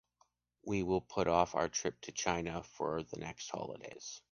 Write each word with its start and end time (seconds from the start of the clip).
We 0.65 0.81
will 0.81 1.01
put 1.01 1.27
off 1.27 1.53
our 1.53 1.69
trip 1.69 2.01
to 2.01 2.11
China 2.11 2.63
for 2.63 3.03
the 3.03 3.19
next 3.19 3.47
holidays. 3.51 4.19